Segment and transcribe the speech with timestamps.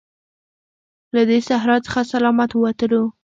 [1.15, 3.03] له دې صحرا څخه سلامت ووتلو.